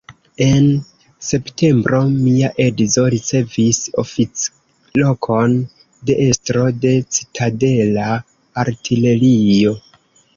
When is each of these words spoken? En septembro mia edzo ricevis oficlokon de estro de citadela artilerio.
En 0.43 0.67
septembro 1.25 1.97
mia 2.13 2.47
edzo 2.63 3.03
ricevis 3.15 3.81
oficlokon 4.03 5.53
de 6.11 6.15
estro 6.29 6.63
de 6.87 6.95
citadela 7.19 8.09
artilerio. 8.63 9.75